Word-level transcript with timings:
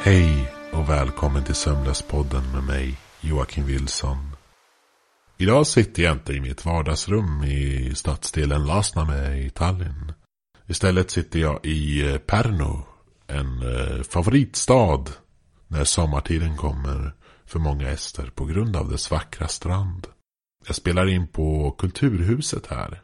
Hej 0.00 0.52
och 0.72 0.88
välkommen 0.88 1.44
till 1.44 1.54
Sömnlöspodden 1.54 2.52
med 2.52 2.62
mig, 2.64 2.98
Joakim 3.20 3.66
Wilson. 3.66 4.36
Idag 5.38 5.66
sitter 5.66 6.02
jag 6.02 6.12
inte 6.12 6.32
i 6.32 6.40
mitt 6.40 6.64
vardagsrum 6.64 7.44
i 7.44 7.92
stadsdelen 7.94 8.66
Lasname 8.66 9.36
i 9.36 9.50
Tallinn. 9.50 10.12
Istället 10.66 11.10
sitter 11.10 11.38
jag 11.38 11.66
i 11.66 12.12
eh, 12.12 12.18
Pärnu, 12.18 12.82
en 13.26 13.62
eh, 13.62 14.02
favoritstad 14.02 15.04
när 15.66 15.84
sommartiden 15.84 16.56
kommer 16.56 17.14
för 17.46 17.58
många 17.58 17.88
ester 17.88 18.30
på 18.34 18.44
grund 18.44 18.76
av 18.76 18.90
dess 18.90 19.10
vackra 19.10 19.48
strand. 19.48 20.06
Jag 20.66 20.76
spelar 20.76 21.08
in 21.08 21.28
på 21.28 21.70
Kulturhuset 21.78 22.66
här, 22.66 23.02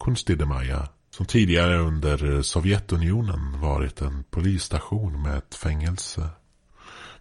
Kunstidemaja, 0.00 0.88
som 1.16 1.26
tidigare 1.26 1.78
under 1.78 2.42
Sovjetunionen 2.42 3.60
varit 3.60 4.00
en 4.00 4.24
polisstation 4.24 5.22
med 5.22 5.38
ett 5.38 5.54
fängelse. 5.54 6.30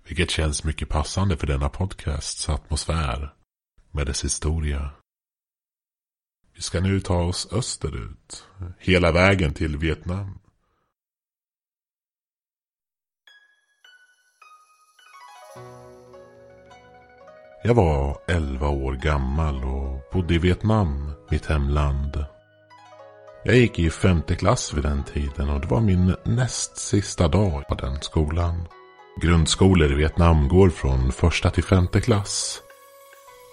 Vilket 0.08 0.32
känns 0.32 0.64
mycket 0.64 0.90
passande 0.90 1.38
för 1.38 1.48
denna 1.48 1.70
podcasts 1.70 2.50
atmosfär 2.50 3.34
med 3.92 4.08
dess 4.08 4.24
historia. 4.24 4.90
Vi 6.56 6.62
ska 6.62 6.80
nu 6.80 7.00
ta 7.00 7.22
oss 7.22 7.48
österut, 7.52 8.46
hela 8.80 9.12
vägen 9.12 9.54
till 9.54 9.78
Vietnam. 9.78 10.40
Jag 17.64 17.74
var 17.74 18.18
11 18.28 18.70
år 18.70 18.94
gammal 18.94 19.64
och 19.64 20.02
bodde 20.14 20.34
i 20.34 20.38
Vietnam, 20.38 21.12
mitt 21.30 21.46
hemland. 21.46 22.26
Jag 23.44 23.56
gick 23.56 23.80
i 23.80 23.90
femte 23.90 24.36
klass 24.36 24.74
vid 24.74 24.84
den 24.84 25.04
tiden 25.04 25.50
och 25.50 25.62
det 25.62 25.68
var 25.68 25.82
min 25.82 26.16
näst 26.24 26.78
sista 26.78 27.28
dag 27.28 27.68
på 27.68 27.76
den 27.76 28.02
skolan. 28.02 28.68
Grundskolor 29.22 29.92
i 29.92 29.96
Vietnam 29.96 30.48
går 30.48 30.70
från 30.70 31.12
första 31.12 31.50
till 31.50 31.64
femte 31.64 32.02
klass. 32.02 32.62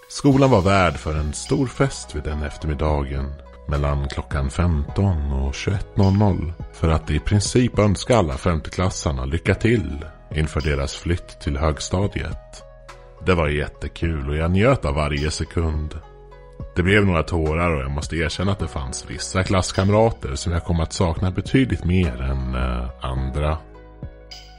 Skolan 0.08 0.50
var 0.50 0.62
värd 0.62 0.96
för 0.96 1.14
en 1.14 1.32
stor 1.32 1.66
fest 1.66 2.14
vid 2.14 2.22
den 2.22 2.42
eftermiddagen 2.42 3.32
mellan 3.68 4.08
klockan 4.08 4.50
15 4.50 5.32
och 5.32 5.52
21.00 5.52 6.52
för 6.72 6.88
att 6.88 7.10
i 7.10 7.18
princip 7.18 7.78
önska 7.78 8.16
alla 8.16 8.36
femteklassarna 8.36 9.24
lycka 9.24 9.54
till 9.54 10.04
inför 10.34 10.60
deras 10.60 10.94
flytt 10.94 11.40
till 11.40 11.56
högstadiet. 11.56 12.62
Det 13.26 13.34
var 13.34 13.48
jättekul 13.48 14.28
och 14.28 14.36
jag 14.36 14.50
njöt 14.50 14.84
av 14.84 14.94
varje 14.94 15.30
sekund. 15.30 15.94
Det 16.78 16.82
blev 16.82 17.06
några 17.06 17.22
tårar 17.22 17.74
och 17.74 17.82
jag 17.82 17.90
måste 17.90 18.16
erkänna 18.16 18.52
att 18.52 18.58
det 18.58 18.68
fanns 18.68 19.10
vissa 19.10 19.44
klasskamrater 19.44 20.34
som 20.34 20.52
jag 20.52 20.64
kom 20.64 20.80
att 20.80 20.92
sakna 20.92 21.30
betydligt 21.30 21.84
mer 21.84 22.22
än 22.22 22.54
eh, 22.54 22.90
andra. 23.00 23.58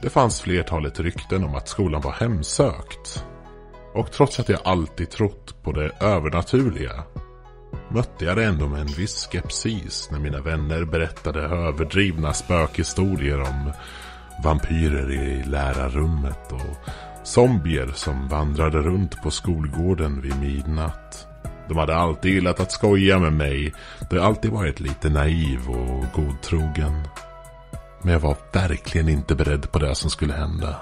Det 0.02 0.10
fanns 0.10 0.40
flertalet 0.40 1.00
rykten 1.00 1.44
om 1.44 1.54
att 1.54 1.68
skolan 1.68 2.00
var 2.00 2.12
hemsökt. 2.12 3.24
Och 3.94 4.12
trots 4.12 4.40
att 4.40 4.48
jag 4.48 4.60
alltid 4.64 5.10
trott 5.10 5.62
på 5.62 5.72
det 5.72 5.90
övernaturliga 6.00 7.04
mötte 7.88 8.24
jag 8.24 8.36
det 8.36 8.44
ändå 8.44 8.68
med 8.68 8.80
en 8.80 8.86
viss 8.86 9.28
skepsis 9.32 10.08
när 10.12 10.18
mina 10.18 10.40
vänner 10.40 10.84
berättade 10.84 11.40
överdrivna 11.40 12.32
spökhistorier 12.32 13.40
om 13.40 13.72
vampyrer 14.44 15.12
i 15.12 15.42
lärarrummet 15.44 16.52
och 16.52 16.90
zombier 17.24 17.92
som 17.94 18.28
vandrade 18.28 18.78
runt 18.78 19.22
på 19.22 19.30
skolgården 19.30 20.20
vid 20.20 20.40
midnatt. 20.40 21.29
De 21.70 21.78
hade 21.78 21.96
alltid 21.96 22.34
gillat 22.34 22.60
att 22.60 22.72
skoja 22.72 23.18
med 23.18 23.32
mig 23.32 23.72
då 24.10 24.16
jag 24.16 24.24
alltid 24.24 24.50
varit 24.50 24.80
lite 24.80 25.10
naiv 25.10 25.70
och 25.70 26.04
godtrogen. 26.14 27.08
Men 28.02 28.12
jag 28.12 28.20
var 28.20 28.36
verkligen 28.52 29.08
inte 29.08 29.34
beredd 29.34 29.72
på 29.72 29.78
det 29.78 29.94
som 29.94 30.10
skulle 30.10 30.32
hända. 30.32 30.76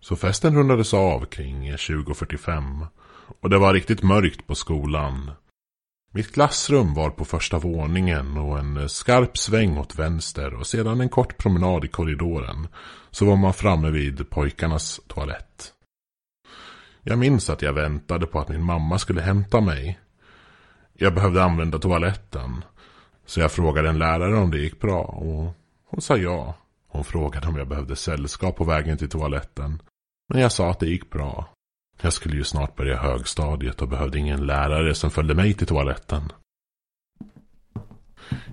Så 0.00 0.16
festen 0.16 0.56
rundades 0.56 0.94
av 0.94 1.24
kring 1.24 1.72
20.45 1.72 2.86
och 3.40 3.50
det 3.50 3.58
var 3.58 3.74
riktigt 3.74 4.02
mörkt 4.02 4.46
på 4.46 4.54
skolan. 4.54 5.30
Mitt 6.12 6.34
klassrum 6.34 6.94
var 6.94 7.10
på 7.10 7.24
första 7.24 7.58
våningen 7.58 8.38
och 8.38 8.58
en 8.58 8.88
skarp 8.88 9.38
sväng 9.38 9.78
åt 9.78 9.98
vänster 9.98 10.54
och 10.54 10.66
sedan 10.66 11.00
en 11.00 11.08
kort 11.08 11.38
promenad 11.38 11.84
i 11.84 11.88
korridoren 11.88 12.68
så 13.10 13.24
var 13.24 13.36
man 13.36 13.54
framme 13.54 13.90
vid 13.90 14.30
pojkarnas 14.30 15.00
toalett. 15.06 15.74
Jag 17.02 17.18
minns 17.18 17.50
att 17.50 17.62
jag 17.62 17.72
väntade 17.72 18.26
på 18.26 18.40
att 18.40 18.48
min 18.48 18.64
mamma 18.64 18.98
skulle 18.98 19.20
hämta 19.20 19.60
mig. 19.60 20.00
Jag 20.92 21.14
behövde 21.14 21.42
använda 21.42 21.78
toaletten 21.78 22.64
så 23.26 23.40
jag 23.40 23.52
frågade 23.52 23.88
en 23.88 23.98
lärare 23.98 24.38
om 24.38 24.50
det 24.50 24.58
gick 24.58 24.80
bra 24.80 25.02
och 25.02 25.54
hon 25.86 26.00
sa 26.00 26.16
ja. 26.16 26.54
Hon 26.88 27.04
frågade 27.04 27.48
om 27.48 27.56
jag 27.56 27.68
behövde 27.68 27.96
sällskap 27.96 28.56
på 28.56 28.64
vägen 28.64 28.98
till 28.98 29.08
toaletten. 29.08 29.82
Men 30.28 30.40
jag 30.40 30.52
sa 30.52 30.70
att 30.70 30.80
det 30.80 30.86
gick 30.86 31.10
bra. 31.10 31.48
Jag 32.02 32.12
skulle 32.12 32.36
ju 32.36 32.44
snart 32.44 32.76
börja 32.76 32.96
högstadiet 32.96 33.82
och 33.82 33.88
behövde 33.88 34.18
ingen 34.18 34.46
lärare 34.46 34.94
som 34.94 35.10
följde 35.10 35.34
mig 35.34 35.54
till 35.54 35.66
toaletten. 35.66 36.32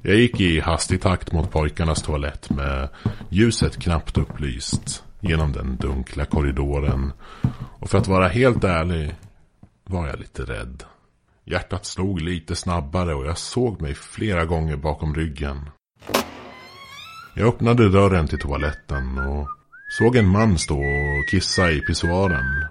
Jag 0.02 0.16
gick 0.16 0.40
i 0.40 0.60
hastig 0.60 1.02
takt 1.02 1.32
mot 1.32 1.52
pojkarnas 1.52 2.02
toalett 2.02 2.50
med 2.50 2.90
ljuset 3.30 3.78
knappt 3.78 4.18
upplyst 4.18 5.04
genom 5.20 5.52
den 5.52 5.78
dunkla 5.78 6.26
korridoren. 6.26 7.12
Och 7.80 7.90
för 7.90 7.98
att 7.98 8.08
vara 8.08 8.28
helt 8.28 8.64
ärlig 8.64 9.16
var 9.84 10.08
jag 10.08 10.20
lite 10.20 10.44
rädd. 10.44 10.84
Hjärtat 11.46 11.86
slog 11.86 12.22
lite 12.22 12.56
snabbare 12.56 13.16
och 13.16 13.26
jag 13.26 13.38
såg 13.38 13.82
mig 13.82 13.96
flera 13.96 14.46
gånger 14.46 14.76
bakom 14.76 15.16
ryggen. 15.16 15.70
Jag 17.36 17.48
öppnade 17.48 17.90
dörren 17.90 18.28
till 18.28 18.40
toaletten 18.40 19.18
och 19.18 19.48
såg 19.90 20.16
en 20.16 20.28
man 20.28 20.58
stå 20.58 20.80
och 20.80 21.30
kissa 21.32 21.72
i 21.72 21.82
pissoaren. 21.82 22.66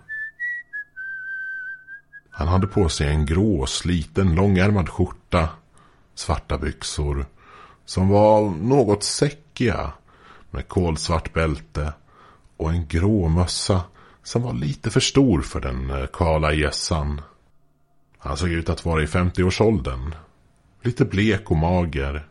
Han 2.30 2.48
hade 2.48 2.66
på 2.66 2.88
sig 2.88 3.08
en 3.08 3.26
grå, 3.26 3.66
sliten, 3.66 4.34
långärmad 4.34 4.88
skjorta, 4.88 5.48
svarta 6.14 6.58
byxor 6.58 7.26
som 7.84 8.08
var 8.08 8.50
något 8.50 9.04
säckiga 9.04 9.92
med 10.50 10.68
kolsvart 10.68 11.32
bälte 11.32 11.92
och 12.56 12.70
en 12.70 12.86
grå 12.86 13.28
mössa 13.28 13.82
som 14.22 14.42
var 14.42 14.52
lite 14.52 14.90
för 14.90 15.00
stor 15.00 15.42
för 15.42 15.60
den 15.60 15.90
eh, 15.90 16.06
kala 16.12 16.52
gässan. 16.52 17.20
Han 18.18 18.36
såg 18.36 18.48
ut 18.48 18.68
att 18.68 18.84
vara 18.84 19.02
i 19.02 19.06
50-årsåldern. 19.06 20.14
Lite 20.82 21.04
blek 21.04 21.50
och 21.50 21.56
mager. 21.56 22.28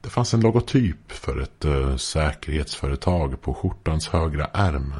Det 0.00 0.08
fanns 0.08 0.34
en 0.34 0.40
logotyp 0.40 1.12
för 1.12 1.40
ett 1.40 1.64
uh, 1.64 1.96
säkerhetsföretag 1.96 3.40
på 3.40 3.54
skjortans 3.54 4.08
högra 4.08 4.44
ärm. 4.44 4.94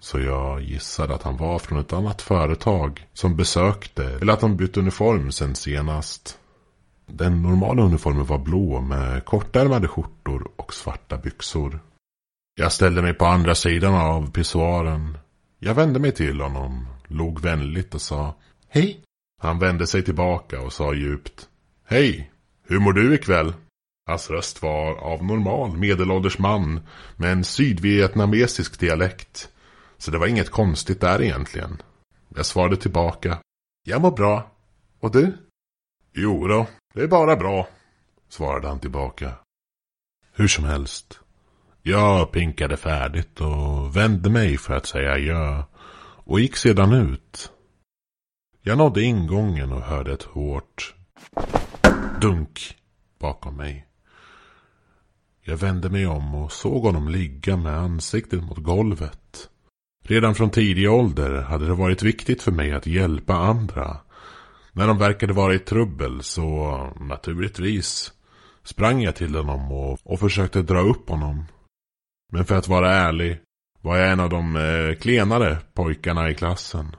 Så 0.00 0.20
jag 0.20 0.62
gissade 0.62 1.14
att 1.14 1.22
han 1.22 1.36
var 1.36 1.58
från 1.58 1.78
ett 1.78 1.92
annat 1.92 2.22
företag 2.22 3.06
som 3.12 3.36
besökte, 3.36 4.04
eller 4.04 4.32
att 4.32 4.42
han 4.42 4.56
bytt 4.56 4.76
uniform 4.76 5.32
sen 5.32 5.54
senast. 5.54 6.38
Den 7.06 7.42
normala 7.42 7.82
uniformen 7.82 8.24
var 8.24 8.38
blå 8.38 8.80
med 8.80 9.24
kortärmade 9.24 9.88
skjortor 9.88 10.48
och 10.56 10.74
svarta 10.74 11.16
byxor. 11.16 11.80
Jag 12.56 12.72
ställde 12.72 13.02
mig 13.02 13.14
på 13.14 13.26
andra 13.26 13.54
sidan 13.54 13.94
av 13.94 14.30
pissoaren. 14.30 15.18
Jag 15.58 15.74
vände 15.74 15.98
mig 15.98 16.12
till 16.12 16.40
honom, 16.40 16.86
log 17.08 17.40
vänligt 17.40 17.94
och 17.94 18.00
sa 18.00 18.34
Hej. 18.68 19.00
Han 19.42 19.58
vände 19.58 19.86
sig 19.86 20.02
tillbaka 20.02 20.60
och 20.60 20.72
sa 20.72 20.94
djupt 20.94 21.48
Hej, 21.84 22.32
hur 22.62 22.78
mår 22.78 22.92
du 22.92 23.14
ikväll? 23.14 23.54
Hans 24.06 24.30
röst 24.30 24.62
var 24.62 24.94
av 24.94 25.24
normal 25.24 25.76
medelålders 25.76 26.38
man 26.38 26.80
med 27.16 27.32
en 27.32 27.44
sydvietnamesisk 27.44 28.80
dialekt. 28.80 29.48
Så 29.98 30.10
det 30.10 30.18
var 30.18 30.26
inget 30.26 30.50
konstigt 30.50 31.00
där 31.00 31.22
egentligen. 31.22 31.82
Jag 32.28 32.46
svarade 32.46 32.76
tillbaka. 32.76 33.38
Jag 33.86 34.02
mår 34.02 34.10
bra. 34.10 34.50
Och 35.00 35.12
du? 35.12 35.38
Jo 36.12 36.48
då, 36.48 36.66
det 36.94 37.02
är 37.02 37.08
bara 37.08 37.36
bra, 37.36 37.68
svarade 38.28 38.68
han 38.68 38.80
tillbaka. 38.80 39.32
Hur 40.32 40.48
som 40.48 40.64
helst. 40.64 41.20
Jag 41.86 42.32
pinkade 42.32 42.76
färdigt 42.76 43.40
och 43.40 43.96
vände 43.96 44.30
mig 44.30 44.58
för 44.58 44.74
att 44.74 44.86
säga 44.86 45.18
ja 45.18 45.68
och 46.24 46.40
gick 46.40 46.56
sedan 46.56 46.92
ut. 46.92 47.52
Jag 48.62 48.78
nådde 48.78 49.02
ingången 49.02 49.72
och 49.72 49.82
hörde 49.82 50.12
ett 50.12 50.22
hårt 50.22 50.94
dunk 52.20 52.76
bakom 53.18 53.56
mig. 53.56 53.86
Jag 55.42 55.56
vände 55.56 55.90
mig 55.90 56.06
om 56.06 56.34
och 56.34 56.52
såg 56.52 56.82
honom 56.82 57.08
ligga 57.08 57.56
med 57.56 57.78
ansiktet 57.78 58.42
mot 58.42 58.58
golvet. 58.58 59.48
Redan 60.04 60.34
från 60.34 60.50
tidig 60.50 60.90
ålder 60.90 61.42
hade 61.42 61.66
det 61.66 61.74
varit 61.74 62.02
viktigt 62.02 62.42
för 62.42 62.52
mig 62.52 62.72
att 62.72 62.86
hjälpa 62.86 63.34
andra. 63.34 63.96
När 64.72 64.86
de 64.86 64.98
verkade 64.98 65.32
vara 65.32 65.54
i 65.54 65.58
trubbel 65.58 66.22
så 66.22 66.78
naturligtvis 67.00 68.12
sprang 68.62 69.02
jag 69.02 69.16
till 69.16 69.34
honom 69.34 69.72
och, 69.72 69.98
och 70.04 70.20
försökte 70.20 70.62
dra 70.62 70.80
upp 70.80 71.08
honom. 71.08 71.44
Men 72.32 72.44
för 72.44 72.54
att 72.54 72.68
vara 72.68 72.94
ärlig 72.94 73.40
var 73.80 73.96
jag 73.96 74.12
en 74.12 74.20
av 74.20 74.30
de 74.30 74.56
eh, 74.56 74.94
klenare 74.94 75.58
pojkarna 75.74 76.30
i 76.30 76.34
klassen. 76.34 76.96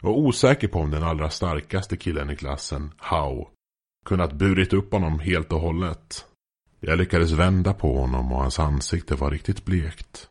Och 0.00 0.18
osäker 0.18 0.68
på 0.68 0.78
om 0.78 0.90
den 0.90 1.02
allra 1.02 1.30
starkaste 1.30 1.96
killen 1.96 2.30
i 2.30 2.36
klassen, 2.36 2.92
Hao, 2.96 3.48
kunnat 4.06 4.32
burit 4.32 4.72
upp 4.72 4.92
honom 4.92 5.18
helt 5.18 5.52
och 5.52 5.60
hållet. 5.60 6.26
Jag 6.80 6.98
lyckades 6.98 7.30
vända 7.30 7.74
på 7.74 8.00
honom 8.00 8.32
och 8.32 8.38
hans 8.38 8.58
ansikte 8.58 9.14
var 9.14 9.30
riktigt 9.30 9.64
blekt. 9.64 10.28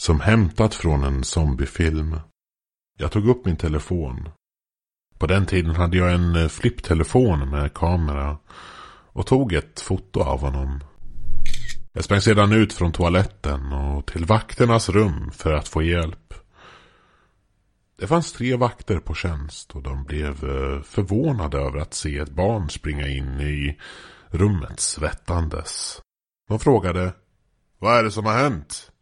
Som 0.00 0.20
hämtat 0.20 0.74
från 0.74 1.04
en 1.04 1.24
zombiefilm. 1.24 2.20
Jag 2.98 3.12
tog 3.12 3.28
upp 3.28 3.44
min 3.44 3.56
telefon. 3.56 4.28
På 5.18 5.26
den 5.26 5.46
tiden 5.46 5.74
hade 5.74 5.96
jag 5.96 6.14
en 6.14 6.36
eh, 6.36 6.48
flipptelefon 6.48 7.50
med 7.50 7.74
kamera. 7.74 8.38
Och 9.12 9.26
tog 9.26 9.52
ett 9.52 9.80
foto 9.80 10.20
av 10.20 10.40
honom. 10.40 10.80
Jag 11.92 12.04
sprang 12.04 12.20
sedan 12.20 12.52
ut 12.52 12.72
från 12.72 12.92
toaletten 12.92 13.72
och 13.72 14.06
till 14.06 14.24
vakternas 14.24 14.88
rum 14.88 15.30
för 15.30 15.52
att 15.52 15.68
få 15.68 15.82
hjälp. 15.82 16.34
Det 17.98 18.06
fanns 18.06 18.32
tre 18.32 18.56
vakter 18.56 18.98
på 18.98 19.14
tjänst 19.14 19.72
och 19.72 19.82
de 19.82 20.04
blev 20.04 20.28
eh, 20.28 20.82
förvånade 20.82 21.58
över 21.58 21.78
att 21.78 21.94
se 21.94 22.18
ett 22.18 22.30
barn 22.30 22.70
springa 22.70 23.08
in 23.08 23.40
i 23.40 23.78
rummet 24.30 24.80
svettandes. 24.80 26.00
De 26.48 26.58
frågade 26.58 27.12
Vad 27.78 27.98
är 27.98 28.04
det 28.04 28.10
som 28.10 28.26
har 28.26 28.34
hänt? 28.34 28.92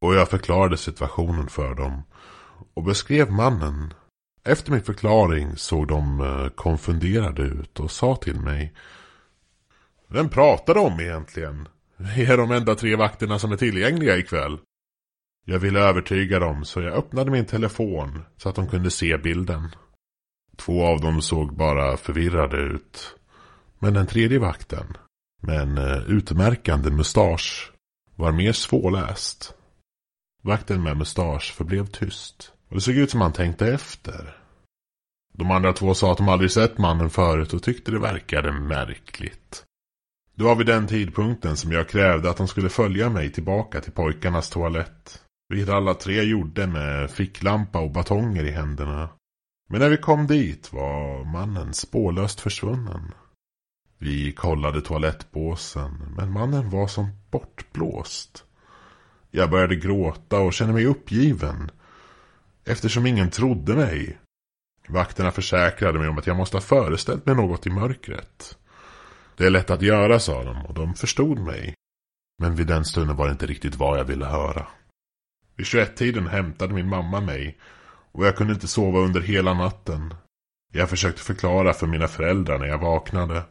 Och 0.00 0.14
jag 0.14 0.28
förklarade 0.28 0.76
situationen 0.76 1.48
för 1.48 1.74
dem 1.74 2.02
och 2.74 2.84
beskrev 2.84 3.32
mannen. 3.32 3.94
Efter 4.44 4.72
min 4.72 4.82
förklaring 4.82 5.56
såg 5.56 5.88
de 5.88 6.20
eh, 6.20 6.48
konfunderade 6.48 7.42
ut 7.42 7.80
och 7.80 7.90
sa 7.90 8.16
till 8.16 8.40
mig 8.40 8.74
vem 10.08 10.28
pratar 10.28 10.74
de 10.74 11.00
egentligen? 11.00 11.68
Vi 11.96 12.24
är 12.24 12.36
de 12.36 12.50
enda 12.50 12.74
tre 12.74 12.96
vakterna 12.96 13.38
som 13.38 13.52
är 13.52 13.56
tillgängliga 13.56 14.16
ikväll. 14.16 14.58
Jag 15.46 15.58
ville 15.58 15.80
övertyga 15.80 16.38
dem 16.38 16.64
så 16.64 16.80
jag 16.80 16.92
öppnade 16.92 17.30
min 17.30 17.46
telefon 17.46 18.22
så 18.36 18.48
att 18.48 18.54
de 18.54 18.68
kunde 18.68 18.90
se 18.90 19.18
bilden. 19.18 19.74
Två 20.56 20.86
av 20.86 21.00
dem 21.00 21.22
såg 21.22 21.56
bara 21.56 21.96
förvirrade 21.96 22.56
ut. 22.56 23.16
Men 23.78 23.94
den 23.94 24.06
tredje 24.06 24.38
vakten, 24.38 24.96
med 25.42 25.60
en 25.60 25.78
eh, 25.78 26.10
utmärkande 26.10 26.90
mustasch, 26.90 27.72
var 28.16 28.32
mer 28.32 28.52
svårläst. 28.52 29.54
Vakten 30.42 30.82
med 30.82 30.96
mustasch 30.96 31.54
förblev 31.54 31.86
tyst. 31.86 32.52
Och 32.68 32.74
det 32.74 32.80
såg 32.80 32.94
ut 32.94 33.10
som 33.10 33.20
han 33.20 33.32
tänkte 33.32 33.66
efter. 33.66 34.36
De 35.34 35.50
andra 35.50 35.72
två 35.72 35.94
sa 35.94 36.12
att 36.12 36.18
de 36.18 36.28
aldrig 36.28 36.50
sett 36.50 36.78
mannen 36.78 37.10
förut 37.10 37.54
och 37.54 37.62
tyckte 37.62 37.90
det 37.90 37.98
verkade 37.98 38.52
märkligt. 38.52 39.64
Det 40.38 40.44
var 40.44 40.56
vid 40.56 40.66
den 40.66 40.86
tidpunkten 40.86 41.56
som 41.56 41.72
jag 41.72 41.88
krävde 41.88 42.30
att 42.30 42.36
de 42.36 42.48
skulle 42.48 42.68
följa 42.68 43.10
mig 43.10 43.32
tillbaka 43.32 43.80
till 43.80 43.92
pojkarnas 43.92 44.50
toalett. 44.50 45.22
Vilket 45.48 45.74
alla 45.74 45.94
tre 45.94 46.22
gjorde 46.22 46.66
med 46.66 47.10
ficklampa 47.10 47.80
och 47.80 47.90
batonger 47.90 48.44
i 48.44 48.50
händerna. 48.50 49.08
Men 49.70 49.80
när 49.80 49.88
vi 49.88 49.96
kom 49.96 50.26
dit 50.26 50.72
var 50.72 51.24
mannen 51.24 51.74
spårlöst 51.74 52.40
försvunnen. 52.40 53.14
Vi 53.98 54.32
kollade 54.32 54.80
toalettbåsen, 54.80 56.14
men 56.16 56.32
mannen 56.32 56.70
var 56.70 56.86
som 56.86 57.08
bortblåst. 57.30 58.44
Jag 59.30 59.50
började 59.50 59.76
gråta 59.76 60.40
och 60.40 60.52
kände 60.52 60.74
mig 60.74 60.86
uppgiven. 60.86 61.70
Eftersom 62.64 63.06
ingen 63.06 63.30
trodde 63.30 63.74
mig. 63.74 64.18
Vakterna 64.88 65.30
försäkrade 65.30 65.98
mig 65.98 66.08
om 66.08 66.18
att 66.18 66.26
jag 66.26 66.36
måste 66.36 66.56
ha 66.56 66.62
föreställt 66.62 67.26
mig 67.26 67.34
något 67.34 67.66
i 67.66 67.70
mörkret. 67.70 68.58
Det 69.38 69.46
är 69.46 69.50
lätt 69.50 69.70
att 69.70 69.82
göra, 69.82 70.20
sa 70.20 70.44
de, 70.44 70.66
och 70.66 70.74
de 70.74 70.94
förstod 70.94 71.38
mig. 71.38 71.74
Men 72.38 72.54
vid 72.54 72.66
den 72.66 72.84
stunden 72.84 73.16
var 73.16 73.26
det 73.26 73.32
inte 73.32 73.46
riktigt 73.46 73.76
vad 73.76 73.98
jag 73.98 74.04
ville 74.04 74.24
höra. 74.24 74.66
Vid 75.56 75.66
21-tiden 75.66 76.26
hämtade 76.26 76.74
min 76.74 76.88
mamma 76.88 77.20
mig 77.20 77.58
och 78.12 78.26
jag 78.26 78.36
kunde 78.36 78.54
inte 78.54 78.68
sova 78.68 78.98
under 78.98 79.20
hela 79.20 79.54
natten. 79.54 80.14
Jag 80.72 80.90
försökte 80.90 81.22
förklara 81.22 81.72
för 81.72 81.86
mina 81.86 82.08
föräldrar 82.08 82.58
när 82.58 82.66
jag 82.66 82.78
vaknade. 82.78 83.42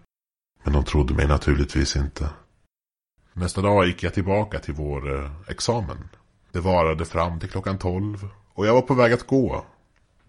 Men 0.63 0.73
de 0.73 0.83
trodde 0.83 1.13
mig 1.13 1.27
naturligtvis 1.27 1.95
inte. 1.95 2.29
Nästa 3.33 3.61
dag 3.61 3.87
gick 3.87 4.03
jag 4.03 4.13
tillbaka 4.13 4.59
till 4.59 4.73
vår 4.73 5.23
eh, 5.23 5.31
examen. 5.47 6.09
Det 6.51 6.59
varade 6.59 7.05
fram 7.05 7.39
till 7.39 7.49
klockan 7.49 7.77
tolv 7.77 8.29
och 8.53 8.67
jag 8.67 8.73
var 8.73 8.81
på 8.81 8.93
väg 8.93 9.13
att 9.13 9.27
gå. 9.27 9.65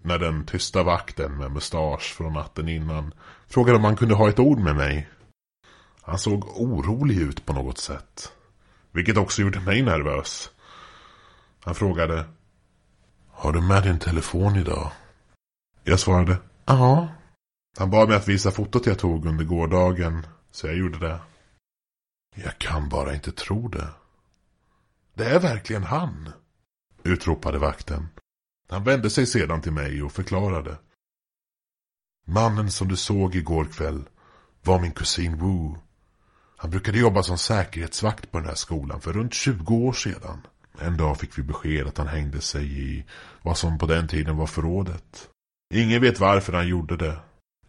När 0.02 0.19
den 0.19 0.46
tysta 0.46 0.82
vakten 0.82 1.37
med 1.37 1.52
mustasch 1.52 2.14
från 2.16 2.32
natten 2.32 2.69
innan 2.69 3.14
frågade 3.49 3.78
om 3.78 3.84
han 3.84 3.96
kunde 3.96 4.14
ha 4.14 4.28
ett 4.28 4.38
ord 4.38 4.58
med 4.58 4.76
mig. 4.76 5.08
Han 6.08 6.19
såg 6.19 6.44
orolig 6.44 7.19
ut 7.19 7.46
på 7.46 7.52
något 7.52 7.78
sätt. 7.78 8.32
Vilket 8.93 9.16
också 9.16 9.43
gjorde 9.43 9.60
mig 9.60 9.82
nervös. 9.82 10.50
Han 11.60 11.75
frågade. 11.75 12.25
Har 13.31 13.52
du 13.52 13.60
med 13.60 13.82
din 13.82 13.99
telefon 13.99 14.56
idag? 14.56 14.93
Jag 15.84 16.00
svarade. 16.00 16.37
Ja. 16.64 17.08
Han 17.78 17.90
bad 17.90 18.08
mig 18.08 18.16
att 18.16 18.28
visa 18.28 18.50
fotot 18.50 18.87
jag 18.87 18.99
tog 18.99 19.26
under 19.26 19.44
gårdagen. 19.44 20.26
Så 20.50 20.66
jag 20.66 20.76
gjorde 20.76 20.99
det. 20.99 21.20
Jag 22.34 22.58
kan 22.58 22.88
bara 22.88 23.14
inte 23.14 23.32
tro 23.32 23.69
det. 23.69 23.88
Det 25.14 25.25
är 25.25 25.40
verkligen 25.40 25.82
han. 25.82 26.32
Utropade 27.02 27.58
vakten. 27.58 28.08
Han 28.69 28.84
vände 28.84 29.10
sig 29.10 29.26
sedan 29.26 29.62
till 29.62 29.72
mig 29.72 30.02
och 30.02 30.12
förklarade. 30.12 30.76
Mannen 32.26 32.70
som 32.70 32.88
du 32.88 32.96
såg 32.96 33.34
igår 33.34 33.64
kväll 33.64 34.08
var 34.62 34.81
min 34.81 34.93
kusin 34.93 35.37
Wu. 35.37 35.88
Han 36.60 36.70
brukade 36.70 36.99
jobba 36.99 37.22
som 37.22 37.38
säkerhetsvakt 37.38 38.32
på 38.32 38.38
den 38.38 38.49
här 38.49 38.55
skolan 38.55 39.00
för 39.00 39.12
runt 39.12 39.34
20 39.34 39.75
år 39.75 39.93
sedan. 39.93 40.46
En 40.81 40.96
dag 40.96 41.19
fick 41.19 41.38
vi 41.38 41.43
besked 41.43 41.87
att 41.87 41.99
han 41.99 42.06
hängde 42.06 42.40
sig 42.40 42.82
i 42.82 43.05
vad 43.43 43.58
som 43.58 43.78
på 43.78 43.87
den 43.87 44.08
tiden 44.08 44.37
var 44.37 44.46
förrådet. 44.46 45.28
Ingen 45.75 46.00
vet 46.02 46.20
varför 46.20 46.52
han 46.52 46.69
gjorde 46.69 46.96
det. 46.96 47.19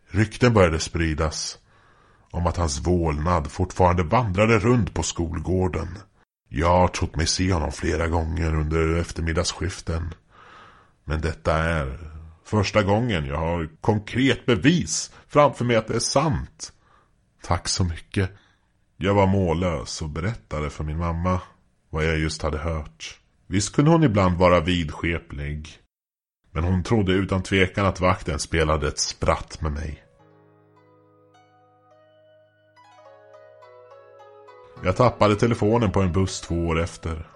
Rykten 0.07 0.53
började 0.53 0.79
spridas 0.79 1.57
om 2.31 2.47
att 2.47 2.57
hans 2.57 2.79
vålnad 2.79 3.51
fortfarande 3.51 4.03
vandrade 4.03 4.59
runt 4.59 4.93
på 4.93 5.03
skolgården. 5.03 5.97
Jag 6.49 6.77
har 6.77 6.87
trott 6.87 7.15
mig 7.15 7.27
se 7.27 7.53
honom 7.53 7.71
flera 7.71 8.07
gånger 8.07 8.55
under 8.55 8.95
eftermiddagsskiften. 8.95 10.13
Men 11.03 11.21
detta 11.21 11.53
är 11.53 11.99
första 12.43 12.83
gången 12.83 13.25
jag 13.25 13.37
har 13.37 13.69
konkret 13.81 14.45
bevis 14.45 15.11
framför 15.27 15.65
mig 15.65 15.75
att 15.75 15.87
det 15.87 15.95
är 15.95 15.99
sant. 15.99 16.73
Tack 17.41 17.67
så 17.67 17.83
mycket. 17.83 18.31
Jag 19.01 19.13
var 19.13 19.27
mållös 19.27 20.01
och 20.01 20.09
berättade 20.09 20.69
för 20.69 20.83
min 20.83 20.97
mamma 20.97 21.41
vad 21.89 22.05
jag 22.05 22.19
just 22.19 22.41
hade 22.41 22.57
hört. 22.57 23.19
Visst 23.47 23.75
kunde 23.75 23.91
hon 23.91 24.03
ibland 24.03 24.37
vara 24.37 24.59
vidskeplig. 24.59 25.69
Men 26.51 26.63
hon 26.63 26.83
trodde 26.83 27.11
utan 27.11 27.43
tvekan 27.43 27.85
att 27.85 27.99
vakten 27.99 28.39
spelade 28.39 28.87
ett 28.87 28.99
spratt 28.99 29.61
med 29.61 29.71
mig. 29.71 30.03
Jag 34.83 34.95
tappade 34.95 35.35
telefonen 35.35 35.91
på 35.91 36.01
en 36.01 36.13
buss 36.13 36.41
två 36.41 36.55
år 36.55 36.79
efter. 36.79 37.27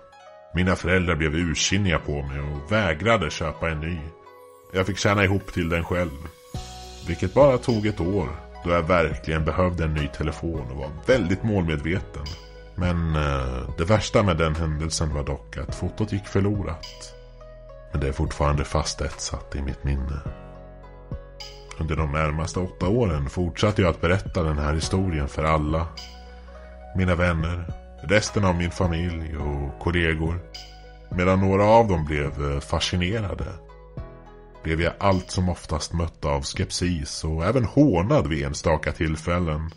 Mina 0.56 0.76
föräldrar 0.76 1.16
blev 1.16 1.36
ursinniga 1.36 2.00
på 2.00 2.22
mig 2.22 2.40
och 2.40 2.72
vägrade 2.72 3.30
köpa 3.30 3.70
en 3.70 3.80
ny. 3.80 3.98
Jag 4.74 4.86
fick 4.86 4.98
tjäna 4.98 5.24
ihop 5.24 5.54
till 5.54 5.70
den 5.70 5.84
själv. 5.84 6.28
Vilket 7.08 7.34
bara 7.34 7.58
tog 7.58 7.86
ett 7.86 8.02
år 8.02 8.53
då 8.64 8.70
jag 8.70 8.84
verkligen 8.84 9.46
behövde 9.46 9.84
en 9.84 9.94
ny 9.94 10.08
telefon 10.08 10.72
och 10.72 10.78
var 10.78 10.90
väldigt 11.06 11.44
målmedveten. 11.44 12.26
Men 12.76 13.16
eh, 13.16 13.70
det 13.78 13.86
värsta 13.86 14.24
med 14.24 14.38
den 14.38 14.56
händelsen 14.56 15.14
var 15.14 15.24
dock 15.24 15.58
att 15.58 15.76
fotot 15.76 16.12
gick 16.12 16.28
förlorat. 16.28 17.14
Men 17.92 18.02
det 18.02 18.08
är 18.08 18.12
fortfarande 18.12 18.64
fast 18.64 19.02
etsat 19.02 19.56
i 19.56 19.62
mitt 19.62 19.84
minne. 19.84 20.20
Under 21.80 21.96
de 21.96 22.12
närmaste 22.12 22.60
åtta 22.60 22.88
åren 22.88 23.30
fortsatte 23.30 23.82
jag 23.82 23.90
att 23.90 24.02
berätta 24.02 24.44
den 24.44 24.58
här 24.58 24.74
historien 24.74 25.28
för 25.28 25.44
alla. 25.44 25.88
Mina 26.96 27.16
vänner, 27.16 27.66
resten 28.04 28.46
av 28.46 28.56
min 28.56 28.72
familj 28.72 29.38
och 29.38 29.80
kollegor. 29.80 30.40
Medan 31.10 31.40
några 31.40 31.64
av 31.64 31.88
dem 31.88 32.06
blev 32.06 32.52
eh, 32.52 32.60
fascinerade. 32.60 33.46
Blev 34.64 34.82
jag 34.82 34.94
allt 35.00 35.32
som 35.32 35.50
oftast 35.50 35.94
mött 35.94 36.26
av 36.26 36.44
skepsis 36.44 37.24
och 37.24 37.46
även 37.46 37.66
hånad 37.66 38.28
vid 38.28 38.46
enstaka 38.46 38.92
tillfällen. 38.92 39.72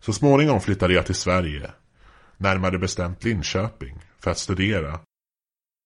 Så 0.00 0.12
småningom 0.12 0.60
flyttade 0.60 0.94
jag 0.94 1.06
till 1.06 1.14
Sverige. 1.14 1.70
Närmare 2.36 2.78
bestämt 2.78 3.24
Linköping. 3.24 4.00
För 4.18 4.30
att 4.30 4.38
studera. 4.38 4.94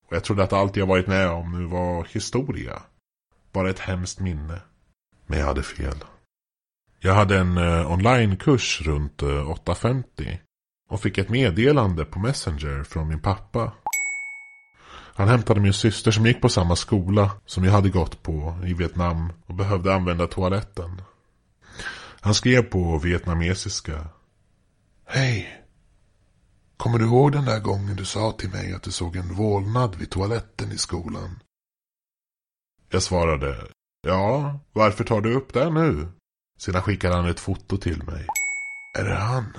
Och 0.06 0.16
jag 0.16 0.24
trodde 0.24 0.44
att 0.44 0.52
allt 0.52 0.76
jag 0.76 0.86
varit 0.86 1.06
med 1.06 1.28
om 1.28 1.52
nu 1.52 1.66
var 1.66 2.04
historia. 2.04 2.82
Bara 3.52 3.70
ett 3.70 3.78
hemskt 3.78 4.20
minne. 4.20 4.60
Men 5.26 5.38
jag 5.38 5.46
hade 5.46 5.62
fel. 5.62 6.04
Jag 7.00 7.14
hade 7.14 7.38
en 7.38 7.58
eh, 7.58 7.92
onlinekurs 7.92 8.80
runt 8.80 9.22
eh, 9.22 9.26
8.50. 9.26 10.38
Och 10.90 11.00
fick 11.00 11.18
ett 11.18 11.28
meddelande 11.28 12.04
på 12.04 12.18
Messenger 12.18 12.84
från 12.84 13.08
min 13.08 13.20
pappa. 13.20 13.72
Han 15.18 15.28
hämtade 15.28 15.60
min 15.60 15.72
syster 15.72 16.10
som 16.10 16.26
gick 16.26 16.40
på 16.40 16.48
samma 16.48 16.76
skola 16.76 17.30
som 17.46 17.64
jag 17.64 17.72
hade 17.72 17.90
gått 17.90 18.22
på 18.22 18.58
i 18.66 18.74
Vietnam 18.74 19.32
och 19.46 19.54
behövde 19.54 19.94
använda 19.94 20.26
toaletten. 20.26 21.02
Han 22.20 22.34
skrev 22.34 22.62
på 22.62 22.98
vietnamesiska. 22.98 24.06
Hej. 25.06 25.64
Kommer 26.76 26.98
du 26.98 27.04
ihåg 27.04 27.32
den 27.32 27.44
där 27.44 27.60
gången 27.60 27.96
du 27.96 28.04
sa 28.04 28.32
till 28.32 28.50
mig 28.50 28.72
att 28.72 28.82
du 28.82 28.90
såg 28.90 29.16
en 29.16 29.34
vålnad 29.34 29.96
vid 29.96 30.10
toaletten 30.10 30.72
i 30.72 30.78
skolan? 30.78 31.40
Jag 32.90 33.02
svarade. 33.02 33.66
Ja, 34.06 34.60
varför 34.72 35.04
tar 35.04 35.20
du 35.20 35.34
upp 35.34 35.52
det 35.52 35.70
nu? 35.70 36.08
Sedan 36.58 36.82
skickade 36.82 37.16
han 37.16 37.28
ett 37.28 37.40
foto 37.40 37.76
till 37.76 38.02
mig. 38.02 38.26
Är 38.98 39.04
det 39.04 39.16
han? 39.16 39.56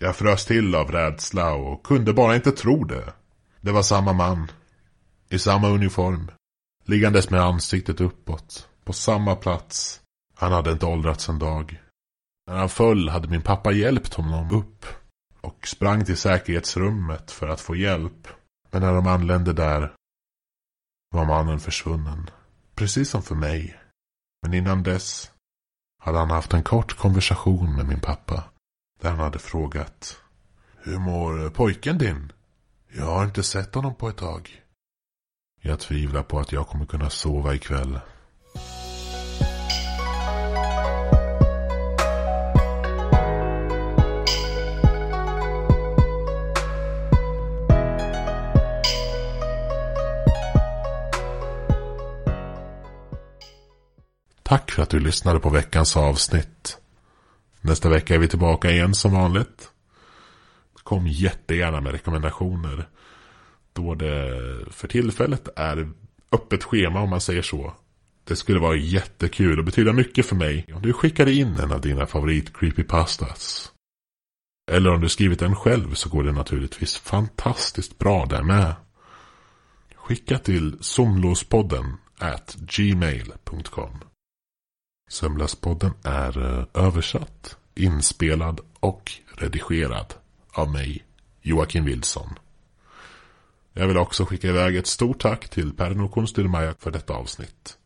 Jag 0.00 0.16
frös 0.16 0.46
till 0.46 0.74
av 0.74 0.90
rädsla 0.90 1.54
och 1.54 1.86
kunde 1.86 2.12
bara 2.12 2.34
inte 2.34 2.52
tro 2.52 2.84
det. 2.84 3.12
Det 3.60 3.72
var 3.72 3.82
samma 3.82 4.12
man. 4.12 4.50
I 5.32 5.38
samma 5.38 5.68
uniform. 5.68 6.30
Liggandes 6.84 7.30
med 7.30 7.40
ansiktet 7.40 8.00
uppåt. 8.00 8.68
På 8.84 8.92
samma 8.92 9.36
plats. 9.36 10.00
Han 10.34 10.52
hade 10.52 10.72
inte 10.72 10.86
åldrats 10.86 11.28
en 11.28 11.38
dag. 11.38 11.82
När 12.46 12.56
han 12.56 12.68
föll 12.68 13.08
hade 13.08 13.28
min 13.28 13.42
pappa 13.42 13.72
hjälpt 13.72 14.14
honom 14.14 14.50
upp. 14.50 14.86
Och 15.40 15.66
sprang 15.66 16.04
till 16.04 16.16
säkerhetsrummet 16.16 17.30
för 17.30 17.48
att 17.48 17.60
få 17.60 17.76
hjälp. 17.76 18.28
Men 18.70 18.82
när 18.82 18.94
de 18.94 19.06
anlände 19.06 19.52
där 19.52 19.94
var 21.10 21.24
mannen 21.24 21.60
försvunnen. 21.60 22.30
Precis 22.74 23.10
som 23.10 23.22
för 23.22 23.34
mig. 23.34 23.80
Men 24.42 24.54
innan 24.54 24.82
dess 24.82 25.32
hade 26.02 26.18
han 26.18 26.30
haft 26.30 26.54
en 26.54 26.62
kort 26.62 26.96
konversation 26.96 27.76
med 27.76 27.86
min 27.88 28.00
pappa. 28.00 28.44
Där 29.00 29.10
han 29.10 29.18
hade 29.18 29.38
frågat. 29.38 30.20
Hur 30.76 30.98
mår 30.98 31.44
eh, 31.44 31.50
pojken 31.50 31.98
din? 31.98 32.32
Jag 32.88 33.06
har 33.06 33.24
inte 33.24 33.42
sett 33.42 33.74
honom 33.74 33.94
på 33.94 34.08
ett 34.08 34.16
tag. 34.16 34.61
Jag 35.64 35.80
tvivlar 35.80 36.22
på 36.22 36.40
att 36.40 36.52
jag 36.52 36.68
kommer 36.68 36.86
kunna 36.86 37.10
sova 37.10 37.54
ikväll. 37.54 38.00
Tack 54.42 54.70
för 54.70 54.82
att 54.82 54.90
du 54.90 55.00
lyssnade 55.00 55.40
på 55.40 55.50
veckans 55.50 55.96
avsnitt. 55.96 56.78
Nästa 57.60 57.88
vecka 57.88 58.14
är 58.14 58.18
vi 58.18 58.28
tillbaka 58.28 58.70
igen 58.70 58.94
som 58.94 59.12
vanligt. 59.12 59.70
Kom 60.82 61.06
jättegärna 61.06 61.80
med 61.80 61.92
rekommendationer. 61.92 62.88
Då 63.72 63.94
det 63.94 64.26
för 64.70 64.88
tillfället 64.88 65.48
är 65.56 65.90
öppet 66.32 66.64
schema 66.64 67.00
om 67.00 67.10
man 67.10 67.20
säger 67.20 67.42
så. 67.42 67.74
Det 68.24 68.36
skulle 68.36 68.60
vara 68.60 68.76
jättekul 68.76 69.58
och 69.58 69.64
betyda 69.64 69.92
mycket 69.92 70.26
för 70.26 70.36
mig 70.36 70.66
om 70.74 70.82
du 70.82 70.92
skickade 70.92 71.32
in 71.32 71.56
en 71.56 71.72
av 71.72 71.80
dina 71.80 72.06
favorit 72.06 72.56
creepypastas. 72.56 73.72
Eller 74.70 74.90
om 74.90 75.00
du 75.00 75.08
skrivit 75.08 75.38
den 75.38 75.56
själv 75.56 75.94
så 75.94 76.08
går 76.08 76.22
det 76.24 76.32
naturligtvis 76.32 76.96
fantastiskt 76.96 77.98
bra 77.98 78.26
där 78.26 78.42
med. 78.42 78.74
Skicka 79.94 80.38
till 80.38 80.76
somlospodden 80.80 81.96
at 82.18 82.56
gmail.com 82.60 83.98
Sömnlöspodden 85.10 85.92
är 86.02 86.58
eh, 86.58 86.66
översatt, 86.74 87.56
inspelad 87.74 88.60
och 88.80 89.12
redigerad 89.36 90.14
av 90.52 90.72
mig, 90.72 91.04
Joakim 91.42 91.84
Wilson. 91.84 92.28
Jag 93.74 93.86
vill 93.86 93.98
också 93.98 94.24
skicka 94.24 94.48
iväg 94.48 94.76
ett 94.76 94.86
stort 94.86 95.20
tack 95.20 95.48
till 95.48 95.72
Perno 95.72 96.08
Konstilmaja 96.08 96.74
för 96.78 96.90
detta 96.90 97.12
avsnitt. 97.12 97.76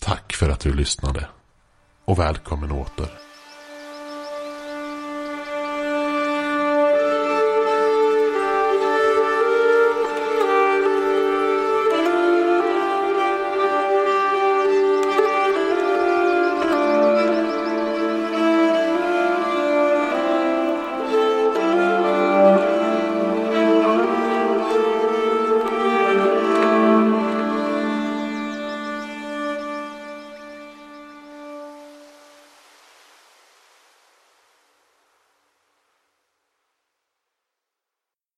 Tack 0.00 0.32
för 0.32 0.48
att 0.48 0.60
du 0.60 0.74
lyssnade. 0.74 1.28
Och 2.04 2.18
välkommen 2.18 2.72
åter. 2.72 3.31